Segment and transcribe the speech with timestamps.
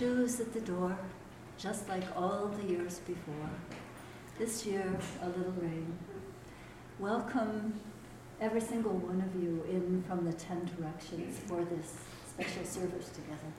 [0.00, 0.96] shoes at the door,
[1.58, 3.50] just like all the years before.
[4.38, 5.92] This year, a little rain.
[6.98, 7.78] Welcome
[8.40, 13.50] every single one of you in from the ten directions for this special service together.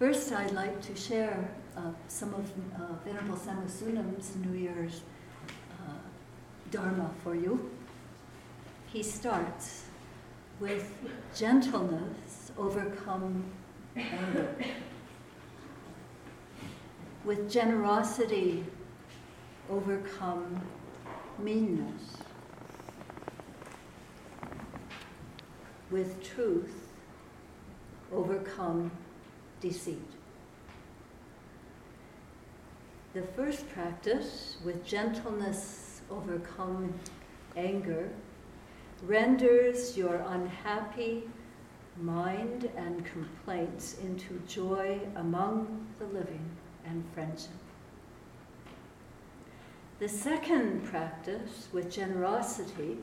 [0.00, 5.02] First, I'd like to share uh, some of uh, Venerable Samu Sunim's New Year's
[5.80, 5.92] uh,
[6.72, 7.70] Dharma for you.
[8.92, 9.84] He starts
[10.58, 10.92] with
[11.36, 13.44] gentleness overcome
[17.24, 18.64] with generosity
[19.70, 20.60] overcome
[21.38, 22.16] meanness,
[25.90, 26.88] with truth
[28.12, 28.90] overcome
[29.60, 29.98] deceit.
[33.14, 36.94] The first practice, with gentleness overcome
[37.56, 38.08] anger,
[39.06, 41.24] renders your unhappy
[42.00, 46.48] mind and complaints into joy among the living
[46.86, 47.50] and friendship.
[49.98, 52.98] The second practice, with generosity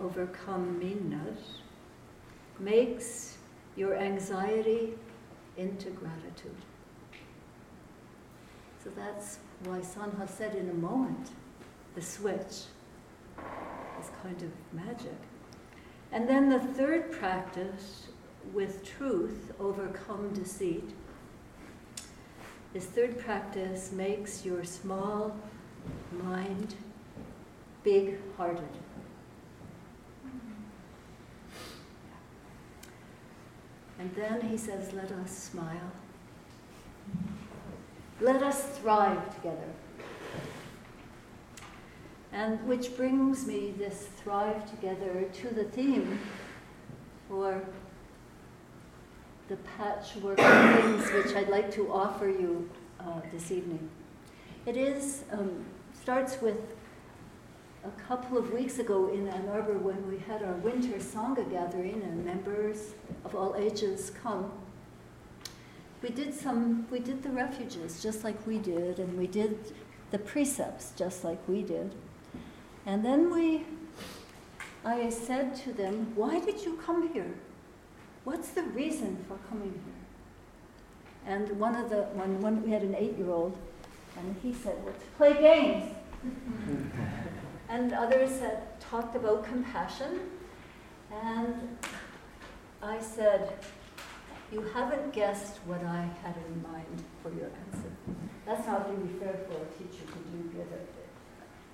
[0.00, 1.60] overcome meanness,
[2.58, 3.36] makes
[3.76, 4.94] your anxiety
[5.56, 6.56] into gratitude.
[8.82, 11.30] So that's why Sanha said in a moment,
[11.94, 12.66] the switch
[14.00, 15.18] is kind of magic.
[16.12, 18.08] And then the third practice,
[18.52, 20.90] with truth overcome deceit,
[22.72, 25.34] this third practice makes your small
[26.22, 26.74] mind
[27.82, 28.68] big hearted.
[33.98, 35.92] And then he says, Let us smile.
[38.20, 39.72] Let us thrive together.
[42.36, 46.18] And which brings me this thrive together to the theme
[47.30, 47.64] for
[49.48, 52.68] the patchwork of things which I'd like to offer you
[53.00, 53.88] uh, this evening.
[54.66, 55.64] It is um,
[55.98, 56.58] starts with
[57.84, 62.02] a couple of weeks ago in Ann Arbor when we had our winter Sangha gathering
[62.02, 62.92] and members
[63.24, 64.52] of all ages come.
[66.02, 69.72] We did some, we did the refuges just like we did, and we did
[70.10, 71.94] the precepts just like we did.
[72.86, 73.64] And then we,
[74.84, 77.34] I said to them, Why did you come here?
[78.22, 81.34] What's the reason for coming here?
[81.34, 83.58] And one of the, one, one we had an eight year old,
[84.16, 85.92] and he said, Well, to play games.
[87.68, 90.20] and others had talked about compassion.
[91.12, 91.76] And
[92.80, 93.52] I said,
[94.52, 97.90] You haven't guessed what I had in mind for your answer.
[98.44, 100.95] That's not really fair for a teacher to do, it,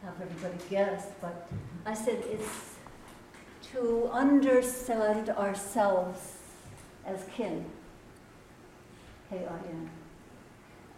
[0.02, 1.88] have everybody guess, but hmm.
[1.88, 2.72] I said it's
[3.72, 6.38] to understand ourselves
[7.06, 7.64] as kin,
[9.30, 9.90] K I N,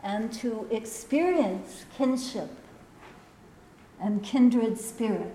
[0.03, 2.51] and to experience kinship
[4.01, 5.35] and kindred spirit.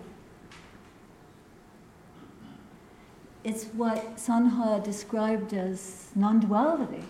[3.43, 7.03] It's what Sanha described as non duality.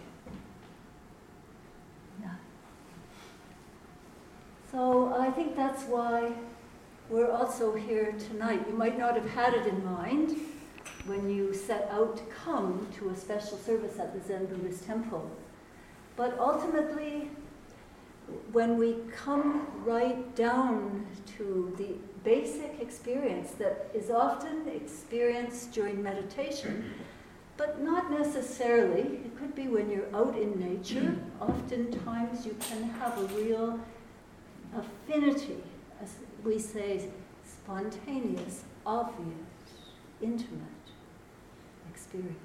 [2.22, 2.36] Yeah.
[4.72, 6.34] So I think that's why
[7.10, 8.66] we're also here tonight.
[8.68, 10.38] You might not have had it in mind
[11.06, 15.30] when you set out to come to a special service at the Zen Buddhist temple.
[16.16, 17.30] But ultimately,
[18.52, 26.94] when we come right down to the basic experience that is often experienced during meditation,
[27.58, 29.02] but not necessarily.
[29.02, 31.18] It could be when you're out in nature.
[31.42, 33.80] Oftentimes you can have a real
[34.74, 35.58] affinity,
[36.02, 37.10] as we say,
[37.44, 39.36] spontaneous, obvious,
[40.22, 40.86] intimate
[41.90, 42.38] experience,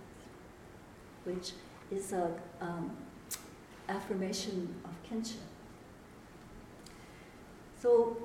[1.25, 1.53] which
[1.91, 2.97] is a um,
[3.89, 5.41] affirmation of kinship.
[7.81, 8.17] So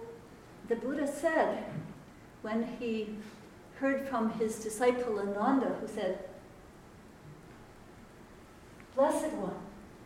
[0.68, 1.66] the Buddha said
[2.42, 3.18] when he
[3.76, 6.20] heard from his disciple Ananda, who said,
[8.96, 9.56] Blessed One,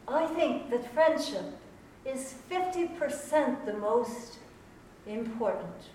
[0.08, 1.58] I think that friendship
[2.06, 4.40] is 50% the most
[5.08, 5.90] important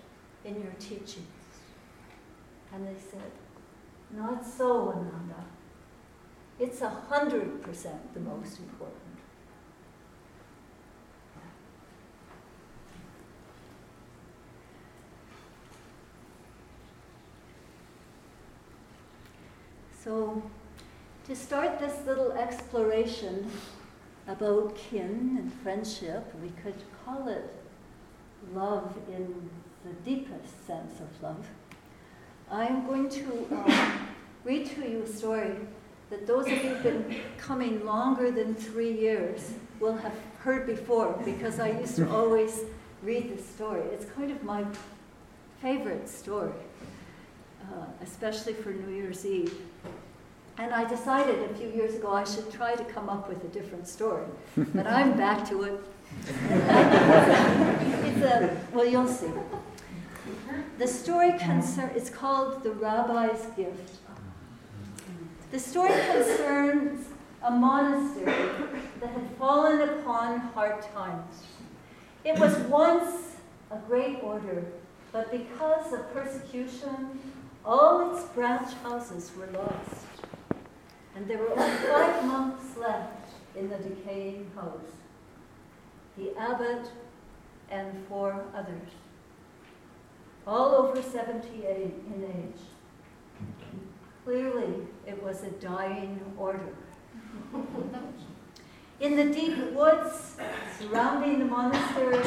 [0.45, 1.27] in your teachings.
[2.73, 3.31] And they said,
[4.15, 5.45] Not so, Ananda.
[6.59, 7.63] It's a 100%
[8.13, 8.99] the most important.
[20.03, 20.41] So,
[21.27, 23.49] to start this little exploration
[24.27, 26.75] about kin and friendship, we could
[27.05, 27.53] call it
[28.53, 29.49] love in
[29.85, 31.45] the deepest sense of love.
[32.51, 34.07] I'm going to um,
[34.43, 35.55] read to you a story
[36.09, 41.13] that those of you who've been coming longer than three years will have heard before
[41.23, 42.61] because I used to always
[43.03, 43.81] read this story.
[43.93, 44.65] It's kind of my
[45.61, 46.51] favorite story,
[47.63, 49.53] uh, especially for New Year's Eve.
[50.57, 53.47] And I decided a few years ago I should try to come up with a
[53.47, 54.25] different story.
[54.57, 55.79] But I'm back to it.
[58.79, 59.27] well, you'll see.
[60.77, 63.97] The story concern, called The Rabbi's Gift.
[65.51, 67.07] The story concerns
[67.43, 68.47] a monastery
[69.01, 71.43] that had fallen upon hard times.
[72.23, 73.35] It was once
[73.69, 74.63] a great order,
[75.11, 77.19] but because of persecution,
[77.65, 80.05] all its branch houses were lost.
[81.17, 84.93] And there were only five monks left in the decaying house
[86.17, 86.91] the abbot
[87.71, 88.89] and four others,
[90.45, 92.61] all over 78 in age.
[94.25, 96.75] Clearly, it was a dying order.
[98.99, 100.35] In the deep woods
[100.77, 102.21] surrounding the monastery,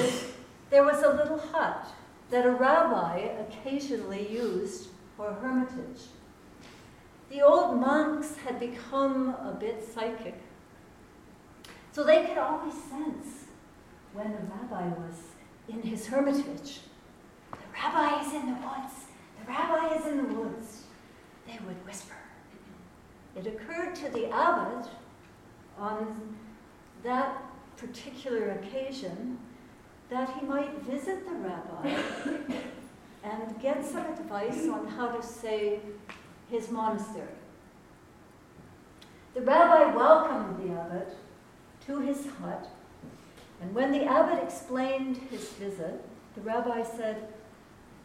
[0.70, 1.86] there was a little hut
[2.30, 6.00] that a rabbi occasionally used for hermitage.
[7.28, 10.40] The old monks had become a bit psychic,
[11.92, 13.44] so they could always sense
[14.14, 15.31] when the rabbi was
[15.68, 16.80] in his hermitage.
[17.50, 18.94] The rabbi is in the woods.
[19.40, 20.82] The rabbi is in the woods.
[21.46, 22.14] They would whisper.
[23.36, 24.88] It occurred to the abbot
[25.78, 26.36] on
[27.02, 27.42] that
[27.76, 29.38] particular occasion
[30.10, 31.96] that he might visit the rabbi
[33.24, 35.80] and get some advice on how to save
[36.50, 37.26] his monastery.
[39.34, 41.16] The rabbi welcomed the abbot
[41.86, 42.68] to his hut,
[43.62, 46.04] and when the abbot explained his visit,
[46.34, 47.28] the rabbi said,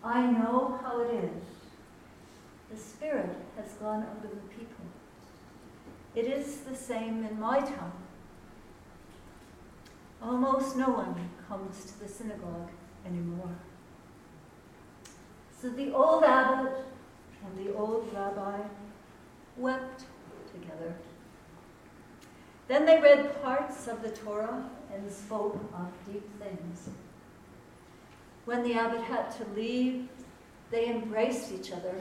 [0.03, 1.43] I know how it is.
[2.69, 4.85] The Spirit has gone of the people.
[6.13, 7.91] It is the same in my town.
[10.21, 12.69] Almost no one comes to the synagogue
[13.05, 13.55] anymore.
[15.59, 16.83] So the old abbot
[17.43, 18.59] and the old rabbi
[19.57, 20.03] wept
[20.53, 20.93] together.
[22.67, 26.89] Then they read parts of the Torah and spoke of deep things.
[28.45, 30.07] When the abbot had to leave,
[30.71, 31.95] they embraced each other.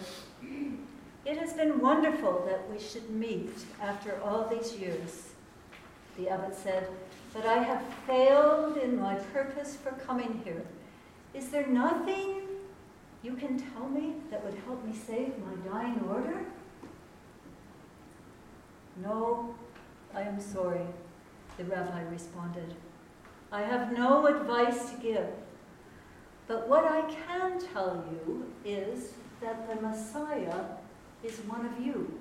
[1.24, 3.50] It has been wonderful that we should meet
[3.82, 5.30] after all these years,
[6.16, 6.88] the abbot said,
[7.34, 10.62] but I have failed in my purpose for coming here.
[11.34, 12.42] Is there nothing
[13.22, 16.38] you can tell me that would help me save my dying order?
[19.02, 19.54] No,
[20.14, 20.86] I am sorry,
[21.56, 22.74] the rabbi responded.
[23.50, 25.28] I have no advice to give.
[26.46, 30.64] But what I can tell you is that the Messiah
[31.24, 32.18] is one of you.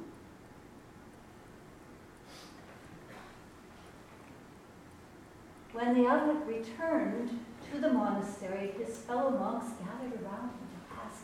[5.73, 7.37] When the abbot returned
[7.71, 11.23] to the monastery, his fellow monks gathered around him to ask,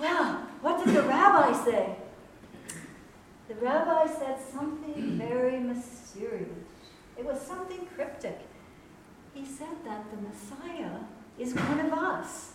[0.00, 1.96] Well, what did the rabbi say?
[3.48, 6.65] The rabbi said something very mysterious.
[7.18, 8.40] It was something cryptic.
[9.34, 10.98] He said that the Messiah
[11.38, 12.52] is one of us.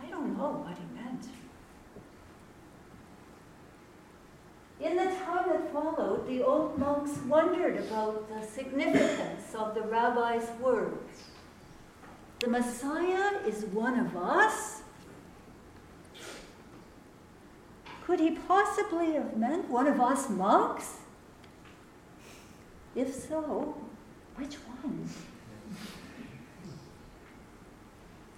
[0.00, 1.28] I don't know what he meant.
[4.80, 10.48] In the time that followed, the old monks wondered about the significance of the rabbi's
[10.60, 11.24] words.
[12.40, 14.82] The Messiah is one of us?
[18.04, 20.98] Could he possibly have meant one of us monks?
[22.94, 23.76] If so,
[24.36, 25.08] which one?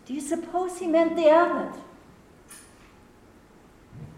[0.06, 1.80] Do you suppose he meant the abbot?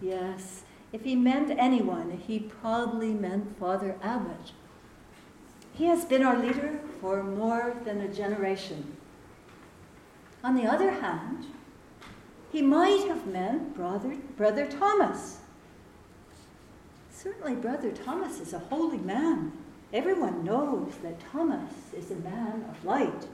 [0.01, 4.53] Yes, if he meant anyone, he probably meant Father Abbot.
[5.73, 8.97] He has been our leader for more than a generation.
[10.45, 11.47] On the other hand,
[12.53, 15.39] he might have meant brother, brother Thomas.
[17.11, 19.53] Certainly, Brother Thomas is a holy man.
[19.93, 23.27] Everyone knows that Thomas is a man of light.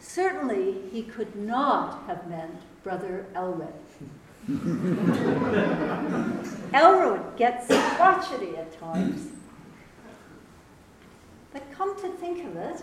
[0.00, 3.72] Certainly, he could not have meant Brother Elred.
[6.72, 9.28] Elred gets crotchety at times.
[11.52, 12.82] But come to think of it,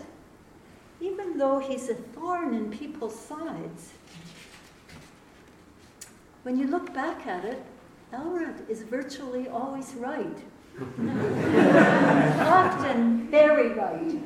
[1.00, 3.92] even though he's a thorn in people's sides,
[6.44, 7.62] when you look back at it,
[8.12, 10.38] Elred is virtually always right.
[12.40, 14.20] Often very right.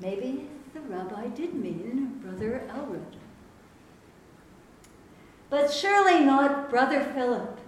[0.00, 3.20] Maybe the rabbi did mean Brother Elred
[5.50, 7.58] but surely not Brother Philip.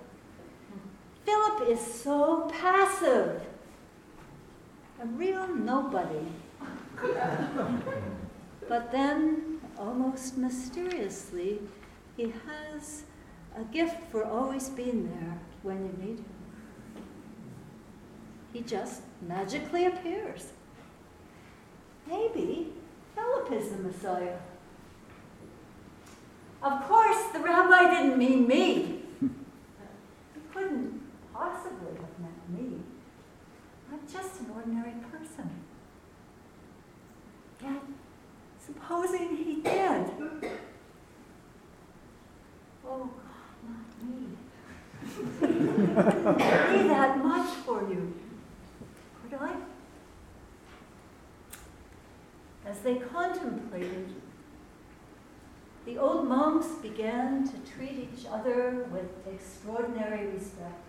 [1.26, 3.42] Philip is so passive,
[5.02, 6.26] a real nobody.
[8.69, 11.59] but then, almost mysteriously,
[12.16, 13.02] he has
[13.57, 16.31] a gift for always being there when you need him.
[18.52, 20.52] He just magically appears.
[22.06, 22.73] Maybe
[23.14, 24.37] Philip is the Messiah.
[26.62, 29.02] Of course, the rabbi didn't mean me.
[30.35, 31.00] He couldn't
[31.32, 32.78] possibly have meant me.
[33.90, 35.50] I'm just an ordinary person.
[37.62, 37.82] Yet,
[38.64, 40.06] supposing he did.
[42.85, 44.37] Oh, God, not me.
[45.40, 48.12] be that much for you.
[49.23, 49.54] Could I?
[52.66, 54.08] As they contemplated,
[55.87, 60.80] the old monks began to treat each other with extraordinary respect.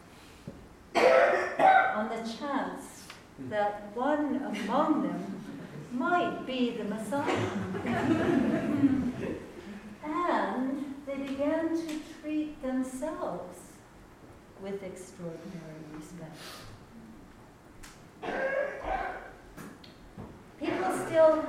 [0.96, 3.04] On the chance
[3.50, 5.44] that one among them
[5.92, 7.50] might be the Messiah.
[10.04, 13.60] and they began to treat themselves
[14.62, 16.38] with extraordinary respect.
[20.60, 21.44] People still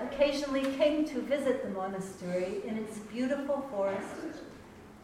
[0.00, 4.42] occasionally came to visit the monastery in its beautiful forest,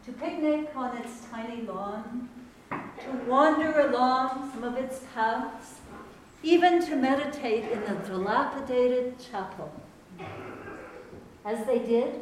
[0.05, 2.29] to picnic on its tiny lawn,
[2.69, 5.75] to wander along some of its paths,
[6.43, 9.71] even to meditate in the dilapidated chapel.
[11.45, 12.21] As they did,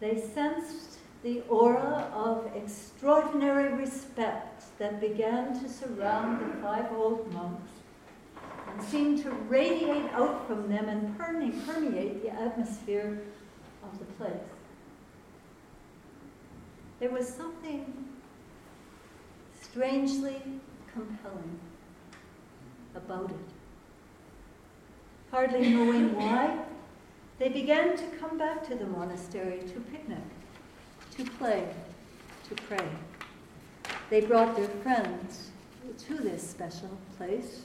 [0.00, 7.70] they sensed the aura of extraordinary respect that began to surround the five old monks
[8.88, 13.20] seemed to radiate out from them and permeate the atmosphere
[13.82, 14.32] of the place.
[16.98, 17.92] There was something
[19.60, 20.42] strangely
[20.92, 21.58] compelling
[22.94, 23.36] about it.
[25.30, 26.58] Hardly knowing why,
[27.38, 30.18] they began to come back to the monastery to picnic,
[31.16, 31.68] to play,
[32.48, 32.88] to pray.
[34.10, 35.50] They brought their friends
[36.06, 37.62] to this special place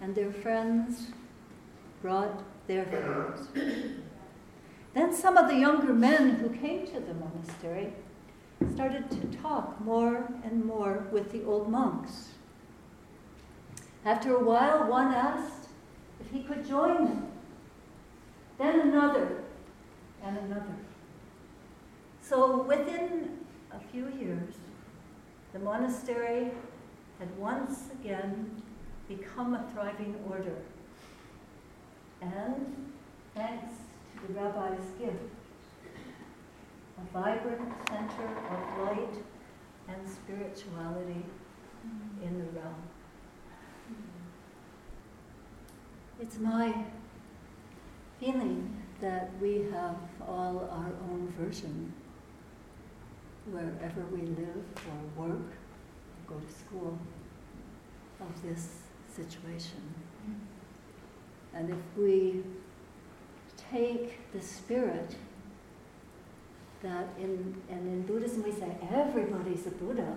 [0.00, 1.08] and their friends
[2.02, 3.48] brought their friends.
[4.94, 7.92] then some of the younger men who came to the monastery
[8.74, 12.28] started to talk more and more with the old monks.
[14.04, 15.68] After a while, one asked
[16.20, 17.28] if he could join them.
[18.58, 19.42] Then another,
[20.22, 20.76] and another.
[22.22, 23.38] So within
[23.72, 24.54] a few years,
[25.52, 26.50] the monastery
[27.18, 28.62] had once again
[29.08, 30.56] become a thriving order.
[32.20, 32.90] And
[33.34, 33.74] thanks
[34.14, 35.16] to the rabbi's gift,
[36.98, 39.14] a vibrant center of light
[39.88, 41.24] and spirituality
[42.22, 42.82] in the realm.
[46.20, 46.74] It's my
[48.18, 49.96] feeling that we have
[50.26, 51.92] all our own version
[53.50, 56.98] wherever we live or work or go to school
[58.20, 58.85] of this
[59.16, 59.94] situation.
[61.54, 62.42] And if we
[63.70, 65.16] take the spirit
[66.82, 70.16] that in, and in Buddhism we say everybody's a Buddha,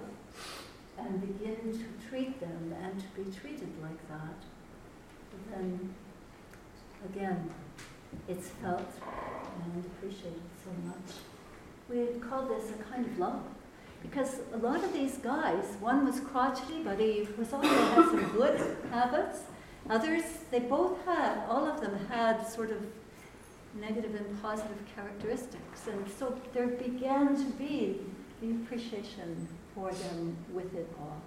[0.98, 4.36] and begin to treat them and to be treated like that,
[5.52, 5.96] then
[7.06, 7.50] again,
[8.28, 8.92] it's felt
[9.64, 11.16] and appreciated so much.
[11.90, 13.44] We call this a kind of love.
[14.02, 18.32] Because a lot of these guys, one was crotchety, but he was also had some
[18.32, 19.42] good habits.
[19.90, 22.78] Others, they both had, all of them had sort of
[23.80, 25.88] negative and positive characteristics.
[25.88, 28.00] And so there began to be
[28.42, 31.22] the appreciation for them with it all.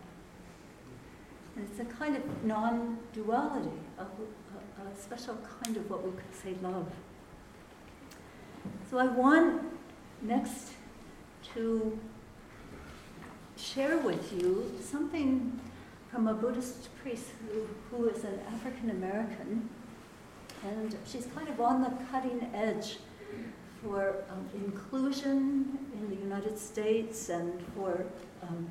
[1.56, 6.10] And it's a kind of non duality, a, a, a, special kind of what we
[6.12, 6.90] could say love.
[8.90, 9.62] So I want
[10.22, 10.72] next
[11.54, 11.98] to
[13.62, 15.60] share with you something
[16.10, 19.68] from a Buddhist priest who, who is an African American,
[20.64, 22.98] and she's kind of on the cutting edge
[23.82, 28.04] for um, inclusion in the United States and for
[28.42, 28.70] um,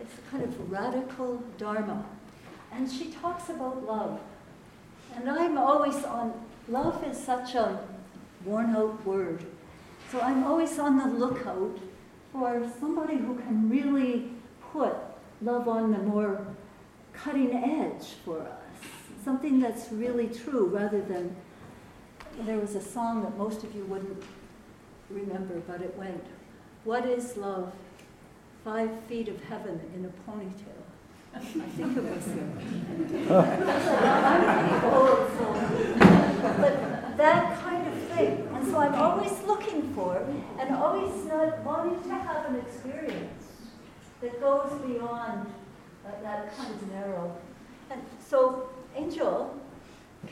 [0.00, 2.04] it's a kind of radical dharma.
[2.72, 4.20] And she talks about love.
[5.14, 6.32] And I'm always on,
[6.68, 7.80] love is such a
[8.44, 9.44] worn out word.
[10.10, 11.78] So I'm always on the lookout
[12.32, 14.30] for somebody who can really
[14.72, 14.94] put
[15.42, 16.46] love on the more
[17.12, 18.62] cutting edge for us,
[19.24, 21.34] something that's really true rather than.
[22.42, 24.22] There was a song that most of you wouldn't
[25.10, 26.24] remember, but it went,
[26.84, 27.72] What is love?
[28.64, 30.84] five feet of heaven in a ponytail.
[31.34, 32.58] I think it was him.
[33.30, 35.46] I'm pretty old, so.
[36.60, 37.69] But that kind of thing.
[37.69, 37.69] And
[38.80, 40.26] so I'm always looking for
[40.58, 43.44] and always not wanting to have an experience
[44.22, 45.46] that goes beyond
[46.06, 47.36] uh, that kind of narrow.
[47.90, 49.54] And so Angel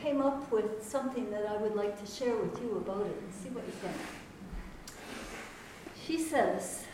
[0.01, 3.35] came up with something that I would like to share with you about it and
[3.35, 3.97] see what you think.
[6.07, 6.85] She says,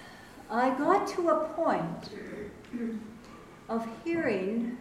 [0.50, 2.10] I got to a point
[3.68, 4.76] of hearing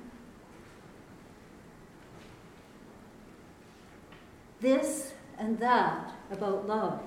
[4.59, 5.13] this
[5.43, 7.01] and that about love.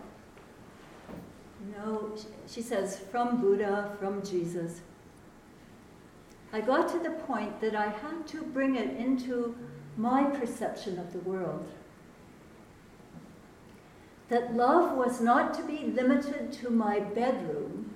[1.75, 2.12] Know,
[2.47, 4.83] she says, from Buddha, from Jesus.
[6.52, 9.57] I got to the point that I had to bring it into
[9.97, 11.66] my perception of the world.
[14.28, 17.90] That love was not to be limited to my bedroom,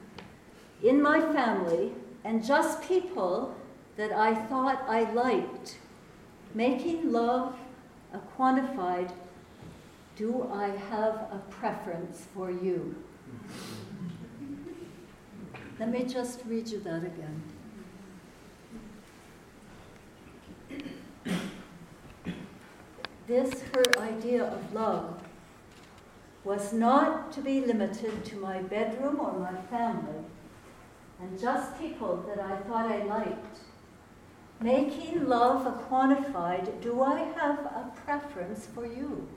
[0.82, 1.92] in my family,
[2.24, 3.54] and just people
[3.96, 5.76] that I thought I liked.
[6.54, 7.54] Making love
[8.14, 9.12] a quantified,
[10.16, 12.94] do I have a preference for you?
[15.78, 17.42] Let me just read you that again.
[23.26, 25.22] This, her idea of love,
[26.44, 30.24] was not to be limited to my bedroom or my family,
[31.20, 33.58] and just people that I thought I liked.
[34.60, 39.28] Making love a quantified, do I have a preference for you?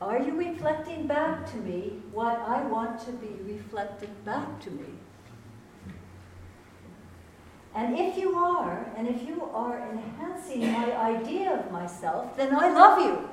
[0.00, 4.86] Are you reflecting back to me what I want to be reflected back to me?
[7.74, 12.72] And if you are, and if you are enhancing my idea of myself, then I
[12.72, 13.28] love you.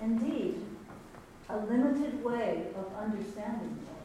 [0.00, 0.64] Indeed,
[1.48, 3.96] a limited way of understanding love.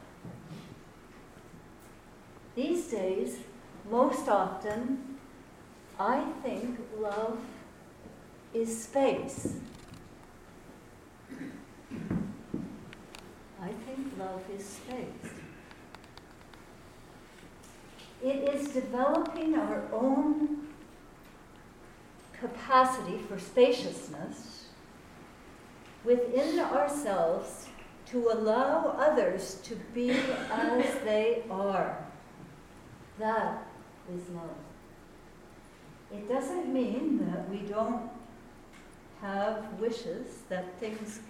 [2.54, 3.38] These days,
[3.90, 5.18] most often,
[5.98, 7.38] I think love
[8.54, 9.54] is space.
[13.60, 15.32] I think love is space.
[18.22, 20.68] It is developing our own
[22.32, 24.68] capacity for spaciousness
[26.04, 27.68] within ourselves
[28.06, 32.06] to allow others to be as they are.
[33.18, 33.66] That
[34.14, 34.56] is love.
[36.12, 38.13] It doesn't mean that we don't
[39.20, 41.20] have wishes that things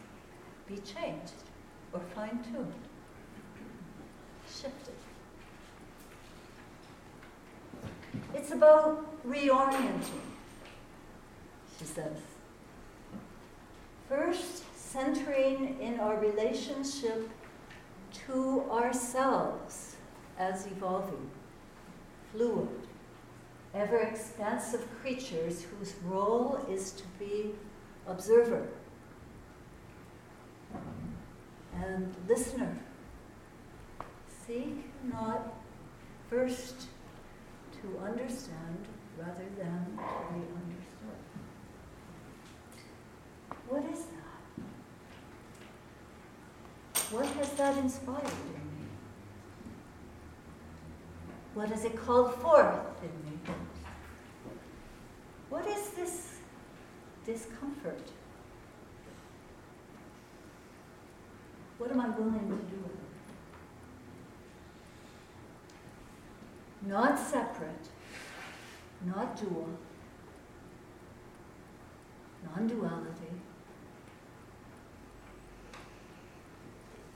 [0.67, 1.33] be changed
[1.93, 2.73] or fine tuned,
[4.49, 4.95] shifted.
[8.35, 10.27] It's about reorienting,
[11.79, 12.19] she says.
[14.09, 17.29] First, centering in our relationship
[18.27, 19.97] to ourselves
[20.39, 21.31] as evolving,
[22.33, 22.69] fluid,
[23.75, 27.53] ever expansive creatures whose role is to be
[28.07, 28.69] observer
[31.75, 32.77] and listener.
[34.47, 35.55] Seek not
[36.29, 36.89] first
[37.81, 38.79] to understand
[39.19, 41.21] rather than to be understood.
[43.69, 44.25] What is that?
[47.11, 48.87] What has that inspired in me?
[51.55, 53.39] What has it called forth in me?
[55.49, 56.34] What is this
[57.25, 58.11] discomfort?
[61.79, 62.85] What am I willing to do?
[66.87, 67.89] Not separate,
[69.05, 69.69] not dual,
[72.45, 73.35] non duality,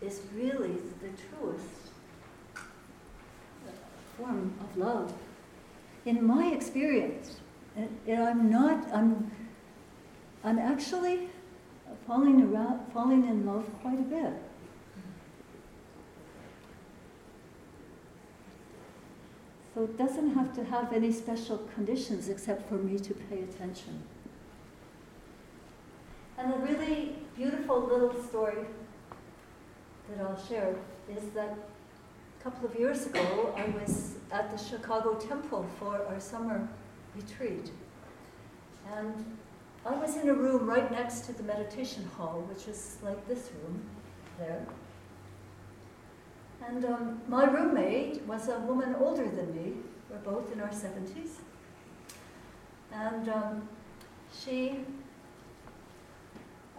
[0.00, 1.92] is really the truest
[2.56, 2.60] uh,
[4.16, 5.12] form of love.
[6.06, 7.40] In my experience,
[7.76, 9.30] and I'm not, I'm,
[10.44, 11.28] I'm actually
[12.06, 14.32] falling around, falling in love quite a bit.
[19.74, 24.02] So it doesn't have to have any special conditions except for me to pay attention.
[26.36, 28.64] And a really beautiful little story
[30.08, 30.74] that I'll share
[31.08, 31.56] is that
[32.40, 36.68] a couple of years ago I was at the Chicago Temple for our summer
[37.14, 37.70] retreat.
[38.92, 39.24] And
[39.86, 43.50] I was in a room right next to the meditation hall, which is like this
[43.62, 43.80] room
[44.38, 44.66] there.
[46.66, 49.74] And um, my roommate was a woman older than me.
[50.10, 51.36] We're both in our 70s.
[52.92, 53.68] And um,
[54.42, 54.80] she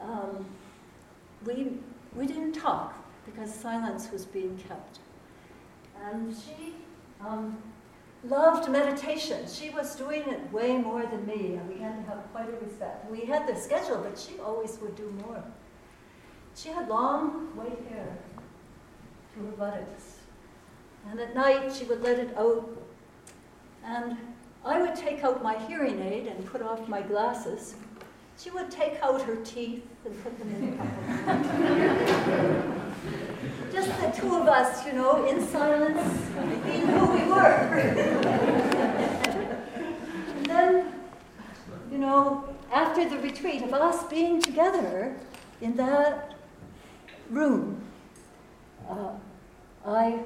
[0.01, 0.45] um,
[1.45, 1.73] we,
[2.15, 4.99] we didn't talk because silence was being kept.
[6.03, 6.75] And she
[7.21, 7.57] um,
[8.23, 9.45] loved meditation.
[9.47, 12.65] She was doing it way more than me, and we had to have quite a
[12.65, 13.10] respect.
[13.10, 15.43] We had the schedule, but she always would do more.
[16.55, 18.17] She had long white hair
[19.36, 20.17] to her buttocks.
[21.10, 22.69] And at night she would let it out.
[23.86, 24.17] And
[24.65, 27.75] I would take out my hearing aid and put off my glasses.
[28.38, 32.75] She would take out her teeth and put them in the
[33.71, 36.01] Just the two of us, you know, in silence,
[36.65, 37.69] being who we were.
[40.36, 40.93] and then,
[41.91, 45.15] you know, after the retreat of us being together
[45.62, 46.36] in that
[47.29, 47.82] room,
[48.89, 49.12] uh,
[49.86, 50.23] I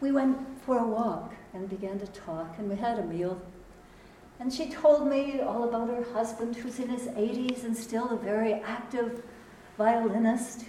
[0.00, 3.40] we went for a walk and began to talk, and we had a meal.
[4.38, 8.16] And she told me all about her husband, who's in his 80s and still a
[8.16, 9.22] very active
[9.80, 10.66] violinist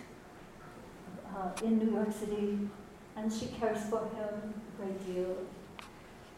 [1.36, 2.58] uh, in New York City,
[3.18, 5.36] and she cares for him a great deal.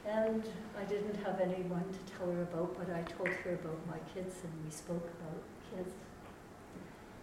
[0.08, 0.44] And
[0.82, 4.38] I didn't have anyone to tell her about, but I told her about my kids,
[4.44, 5.94] and we spoke about kids.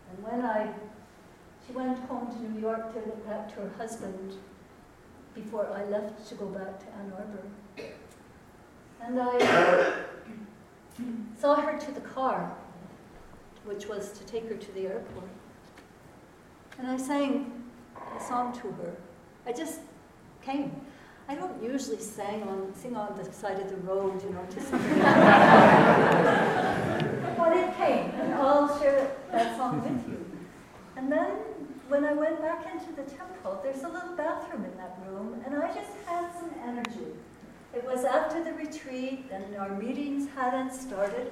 [0.09, 0.73] And when I,
[1.67, 4.35] she went home to New York to look after her husband
[5.35, 7.45] before I left to go back to Ann Arbor.
[9.03, 10.05] And I
[11.41, 12.53] saw her to the car,
[13.65, 15.40] which was to take her to the airport.
[16.81, 17.53] And I sang
[18.19, 18.97] a song to her.
[19.45, 19.81] I just
[20.41, 20.81] came.
[21.29, 24.61] I don't usually sing on, sing on the side of the road, you know, to
[24.63, 24.95] somebody.
[27.37, 30.25] but it came, and I'll share that song with you.
[30.97, 31.33] And then
[31.89, 35.63] when I went back into the temple, there's a little bathroom in that room, and
[35.63, 37.13] I just had some energy.
[37.75, 41.31] It was after the retreat, and our meetings hadn't started,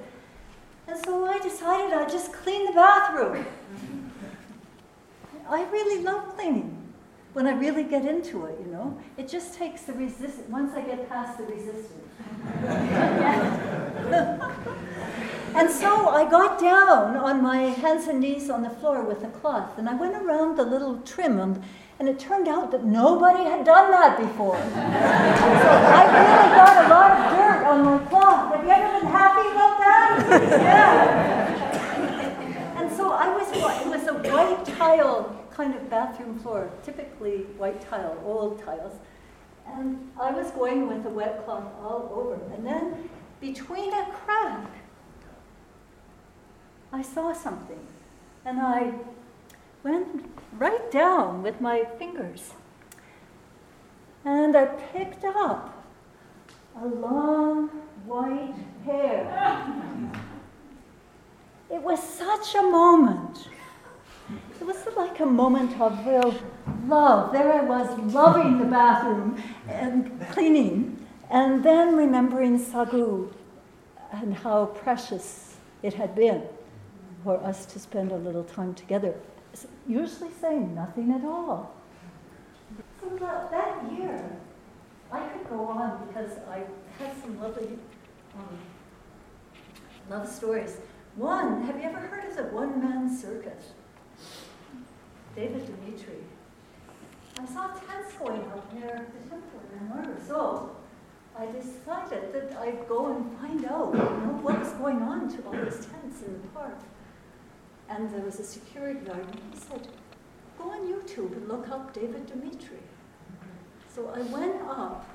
[0.87, 3.47] and so I decided I'd just clean the bathroom.
[5.49, 6.75] I really love cleaning
[7.33, 8.97] when I really get into it, you know.
[9.17, 12.05] It just takes the resistance, once I get past the resistance.
[15.55, 19.29] And so I got down on my hands and knees on the floor with a
[19.29, 21.63] cloth, and I went around the little trim, and,
[21.97, 24.57] and it turned out that nobody had done that before.
[24.57, 28.55] so I really got a lot of dirt on my cloth.
[28.55, 30.41] Have you ever been happy about that?
[30.61, 31.19] yeah.
[32.79, 37.81] And so I was, it was a white tile kind of bathroom floor, typically white
[37.81, 38.93] tile, old tiles.
[39.67, 42.39] And I was going with a wet cloth all over.
[42.55, 43.09] And then
[43.41, 44.71] between a crack,
[46.93, 47.85] I saw something.
[48.45, 48.93] And I
[49.83, 52.53] went right down with my fingers.
[54.23, 55.85] And I picked up
[56.81, 57.67] a long
[58.05, 59.25] white hair.
[61.71, 63.47] It was such a moment.
[64.59, 66.35] It was like a moment of real
[66.85, 67.31] love.
[67.31, 73.31] There I was, loving the bathroom and cleaning, and then remembering Sagu
[74.11, 76.43] and how precious it had been
[77.23, 79.13] for us to spend a little time together,
[79.87, 81.73] usually saying nothing at all.
[82.99, 84.29] So that, that year,
[85.11, 86.63] I could go on because I
[87.01, 87.77] had some lovely
[88.35, 88.57] um,
[90.09, 90.77] love stories.
[91.15, 93.71] One, have you ever heard of the one man circus?
[95.39, 96.19] David Dimitri.
[97.39, 100.17] I saw tents going up near the temple in Arbor.
[100.27, 100.75] So
[101.33, 105.41] I decided that I'd go and find out you know, what was going on to
[105.45, 106.77] all these tents in the park
[107.89, 109.87] and there was a security guard, and he said,
[110.57, 112.83] Go on YouTube and look up David Dimitri.
[113.95, 115.09] So I went up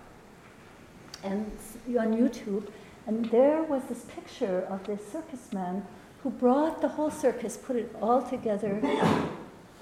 [1.22, 1.50] and
[1.86, 2.68] on YouTube,
[3.06, 5.86] and there was this picture of this circus man
[6.22, 8.80] who brought the whole circus, put it all together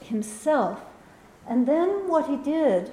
[0.02, 0.80] himself.
[1.48, 2.90] And then what he did,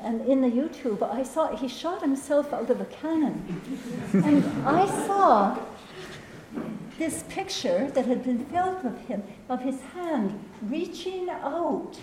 [0.00, 3.60] and in the YouTube, I saw he shot himself out of a cannon.
[4.12, 5.58] and I saw
[6.98, 11.98] this picture that had been filmed of him, of his hand reaching out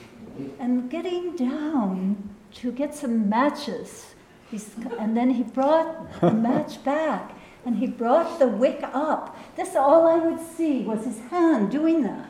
[0.59, 4.15] and getting down to get some matches.
[4.49, 7.33] He's, and then he brought the match back
[7.65, 9.37] and he brought the wick up.
[9.55, 12.29] This all I would see was his hand doing that.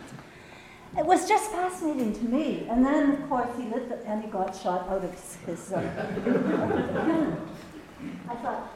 [0.97, 2.67] It was just fascinating to me.
[2.69, 5.11] And then, of course, he lit the, and he got shot out of
[5.45, 5.71] his.
[5.73, 5.79] uh,
[8.29, 8.71] I thought,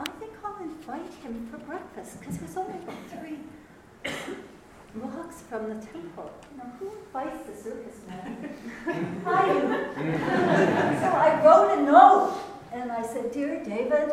[0.00, 3.38] I think I'll invite him for breakfast because it was only three
[4.96, 6.30] blocks from the temple.
[6.56, 8.54] Now, who invites the circus man?
[9.26, 9.60] I do.
[11.00, 12.40] so I wrote a note
[12.72, 14.12] and I said, Dear David,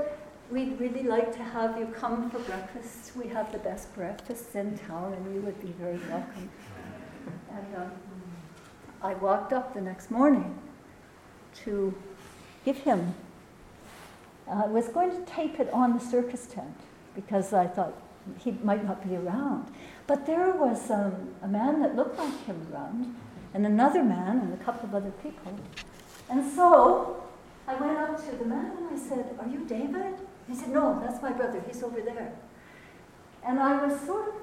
[0.52, 3.16] we'd really like to have you come for breakfast.
[3.16, 6.50] We have the best breakfasts in town, and you would be very welcome.
[7.50, 7.92] And um,
[9.02, 10.60] I walked up the next morning
[11.64, 11.96] to
[12.66, 13.16] give him.
[14.48, 16.76] Uh, I was going to tape it on the circus tent
[17.16, 17.94] because I thought
[18.40, 19.72] he might not be around.
[20.06, 23.16] But there was um, a man that looked like him around,
[23.54, 25.58] and another man, and a couple of other people.
[26.30, 27.24] And so
[27.68, 30.16] I went up to the man and I said, Are you David?
[30.52, 31.64] He said, No, that's my brother.
[31.66, 32.34] He's over there.
[33.46, 34.34] And I was sort of,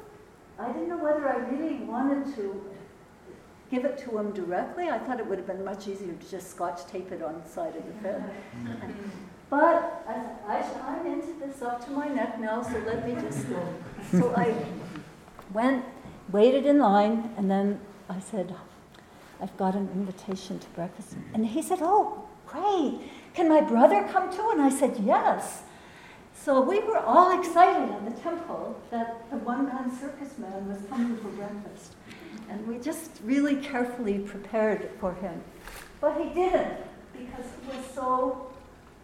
[0.58, 2.64] I didn't know whether I really wanted to
[3.70, 4.88] give it to him directly.
[4.88, 7.48] I thought it would have been much easier to just scotch tape it on the
[7.48, 8.24] side of the fence.
[9.50, 13.48] But I, I, am into this up to my neck now, so let me just
[13.48, 13.66] go.
[14.10, 14.54] So I
[15.54, 15.86] went,
[16.30, 18.54] waited in line, and then I said,
[19.40, 21.16] I've got an invitation to breakfast.
[21.32, 23.00] And he said, Oh, great.
[23.32, 24.50] Can my brother come too?
[24.52, 25.62] And I said, Yes.
[26.48, 30.78] So we were all excited at the temple that the one man circus man was
[30.88, 31.92] coming for breakfast.
[32.48, 35.42] And we just really carefully prepared for him.
[36.00, 36.78] But he didn't
[37.12, 38.50] because he was so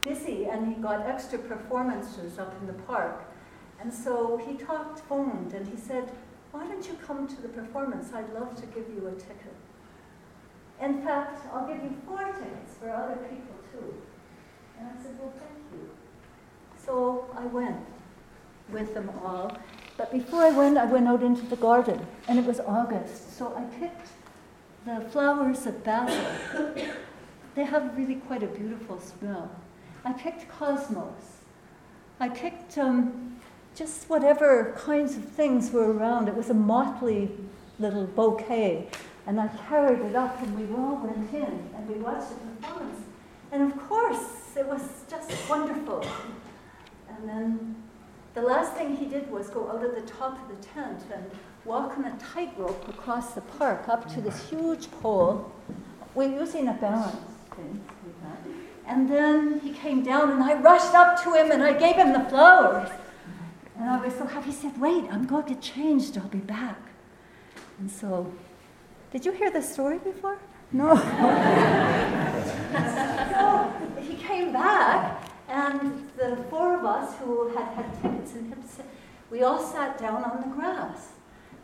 [0.01, 3.31] busy and he got extra performances up in the park.
[3.79, 6.11] And so he talked, phoned, and he said,
[6.53, 8.11] Why don't you come to the performance?
[8.15, 9.55] I'd love to give you a ticket.
[10.81, 14.01] In fact, I'll give you four tickets for other people too.
[14.79, 15.91] And I said, Well, thank you.
[16.85, 17.77] So I went
[18.71, 19.57] with them all.
[19.97, 23.39] But before I went, I went out into the garden, and it was August.
[23.39, 24.09] So I picked
[24.85, 26.25] the flowers of basil.
[27.55, 29.51] they have really quite a beautiful smell.
[30.05, 31.39] I picked cosmos.
[32.21, 33.41] I picked um,
[33.75, 36.29] just whatever kinds of things were around.
[36.29, 37.31] It was a motley
[37.79, 38.89] little bouquet.
[39.27, 43.01] And I carried it up, and we all went in, and we watched the performance.
[43.53, 46.05] And of course, it was just wonderful.
[47.25, 47.75] And then
[48.35, 51.25] the last thing he did was go out of the top of the tent and
[51.65, 55.51] walk on a tightrope across the park up to this huge pole.
[56.15, 57.17] We're using a balance
[57.57, 57.83] thing.
[58.87, 62.13] And then he came down, and I rushed up to him and I gave him
[62.13, 62.91] the flowers.
[63.79, 64.51] And I was so happy.
[64.51, 66.19] He said, Wait, I'm going to get changed.
[66.19, 66.79] I'll be back.
[67.79, 68.31] And so,
[69.13, 70.39] did you hear this story before?
[70.73, 70.95] No.
[73.33, 75.24] so he came back,
[75.55, 78.61] and the four of us who had had tickets and him,
[79.31, 81.13] we all sat down on the grass.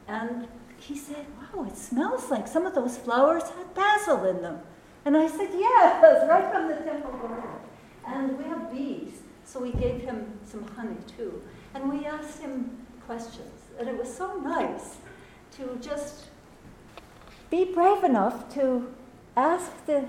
[0.06, 0.46] And
[0.78, 4.60] he said, Wow, it smells like some of those flowers had basil in them.
[5.04, 7.50] And I said, Yes, right from the temple garden.
[8.06, 11.42] And we have bees, so we gave him some honey too.
[11.74, 13.64] And we asked him questions.
[13.76, 14.98] And it was so nice
[15.56, 16.26] to just
[17.50, 18.94] be brave enough to
[19.36, 20.06] ask the,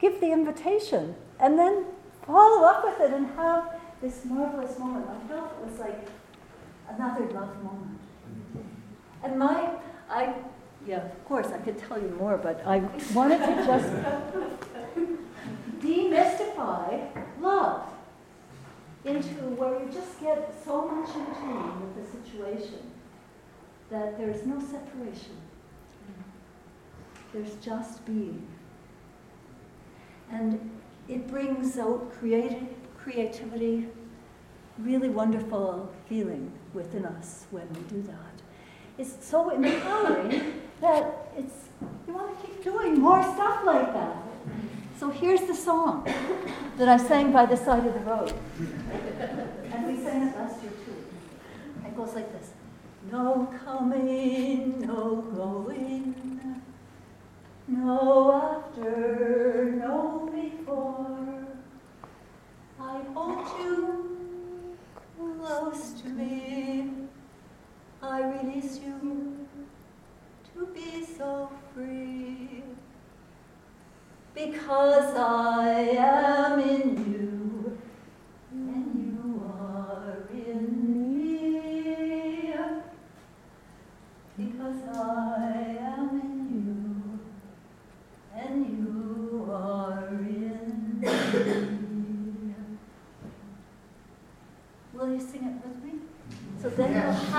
[0.00, 1.84] give the invitation, and then
[2.26, 5.06] follow up with it and have this marvelous moment.
[5.08, 6.08] I felt it was like
[6.88, 8.00] another love moment.
[9.22, 9.70] And my,
[10.08, 10.34] I
[10.86, 12.78] yeah, of course, I could tell you more, but I
[13.12, 13.92] wanted to just
[15.80, 17.08] demystify
[17.40, 17.86] love
[19.04, 22.90] into where you just get so much in tune with the situation
[23.90, 25.36] that there's no separation.
[27.32, 28.46] There's just being.
[30.30, 33.88] And it brings out creative, creativity,
[34.78, 38.16] really wonderful feeling within us when we do that.
[38.98, 41.68] It's so empowering that it's,
[42.06, 44.16] you want to keep doing more stuff like that.
[44.98, 46.06] So here's the song
[46.76, 48.34] that I sang by the side of the road.
[49.72, 51.86] And we sang it last year too.
[51.86, 52.50] It goes like this
[53.10, 56.52] No coming, no going,
[57.66, 60.29] no after, no
[62.80, 64.76] I hold you
[65.18, 66.90] close to me.
[68.00, 69.48] I release you
[70.54, 72.62] to be so free.
[74.32, 77.19] Because I am in you,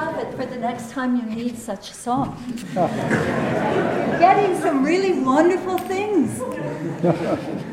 [0.01, 2.27] have it for the next time you need such a song.
[4.25, 6.39] Getting some really wonderful things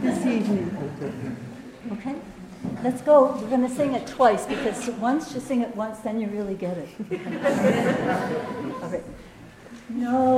[0.02, 0.66] this evening.
[1.92, 2.16] Okay?
[2.84, 3.14] Let's go.
[3.40, 6.54] We're going to sing it twice because once you sing it once, then you really
[6.54, 6.90] get it.
[8.82, 9.04] All right.
[9.88, 10.37] No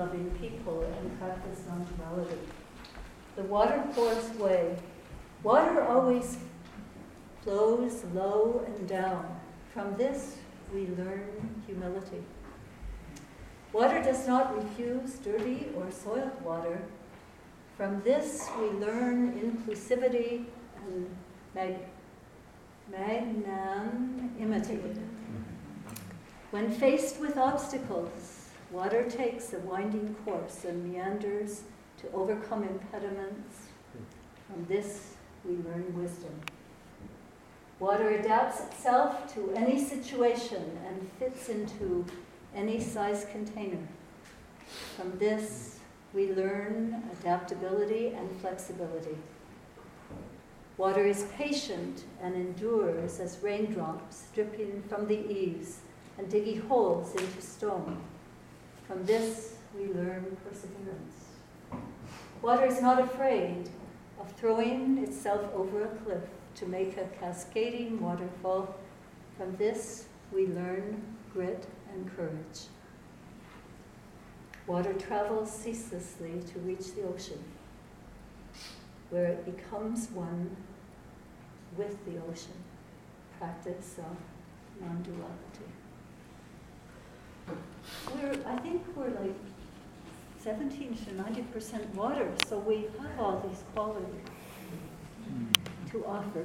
[0.00, 2.38] loving people and practice non-duality.
[3.36, 4.76] The water pours way.
[5.42, 6.38] Water always
[7.42, 9.40] flows low and down.
[9.74, 10.38] From this,
[10.72, 12.22] we learn humility.
[13.74, 16.80] Water does not refuse dirty or soiled water.
[17.76, 20.46] From this, we learn inclusivity
[20.82, 21.14] and
[21.54, 21.88] mag-
[22.90, 24.74] magnanimity.
[24.74, 25.42] Mm-hmm.
[26.50, 28.39] When faced with obstacles,
[28.70, 31.62] water takes a winding course and meanders
[31.98, 33.68] to overcome impediments.
[34.46, 36.40] From this, we learn wisdom.
[37.78, 42.04] Water adapts itself to any situation and fits into
[42.54, 43.86] any size container.
[44.96, 45.78] From this,
[46.12, 49.16] we learn adaptability and flexibility.
[50.76, 55.80] Water is patient and endures as raindrops dripping from the eaves
[56.18, 58.00] and digging holes into stone.
[58.90, 61.14] From this, we learn perseverance.
[62.42, 63.70] Water is not afraid
[64.20, 66.24] of throwing itself over a cliff
[66.56, 68.74] to make a cascading waterfall.
[69.38, 72.66] From this, we learn grit and courage.
[74.66, 77.44] Water travels ceaselessly to reach the ocean,
[79.10, 80.56] where it becomes one
[81.76, 82.58] with the ocean.
[83.38, 84.16] Practice of
[84.84, 85.79] non duality.
[88.14, 89.36] We're, I think we're like
[90.42, 94.24] 17 to 90% water, so we have all these qualities
[95.90, 96.44] to offer.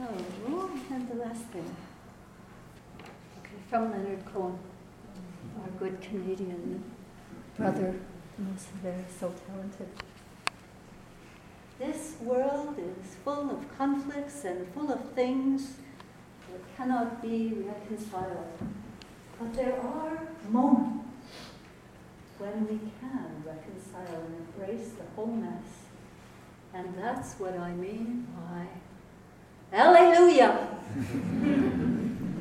[0.00, 1.76] Oh, and the last thing.
[3.40, 4.58] Okay, from Leonard Cohen,
[5.62, 6.82] our good Canadian
[7.56, 7.94] brother,
[8.36, 9.88] who's very so talented.
[11.78, 15.76] This world is full of conflicts and full of things
[16.76, 18.46] cannot be reconciled.
[19.38, 21.04] But there are moments
[22.38, 25.66] when we can reconcile and embrace the wholeness.
[26.72, 28.66] And that's what I mean by
[29.76, 30.68] Alleluia!